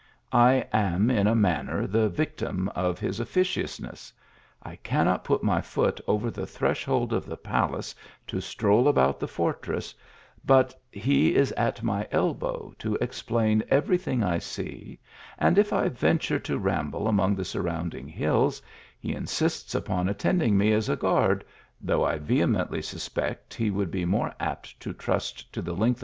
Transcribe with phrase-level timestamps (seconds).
[0.33, 4.11] I am in a Banner the victim of his officious ness;
[4.63, 7.93] I cannot put my foot over the threshold of the palace
[8.25, 9.93] to stroll about the fortress,
[10.43, 14.99] but he is at my ebow to explain every thing I see,
[15.37, 18.59] and if I venture to ramble among the surrounding hills,
[18.99, 21.45] he insists upon attending me as a guard,
[21.79, 25.79] though I vehemently suspect he would be more apt to trust to the length 52
[25.79, 25.99] THE ALHAMBRA.